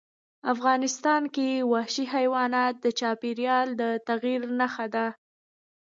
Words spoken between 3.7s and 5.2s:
د تغیر نښه ده.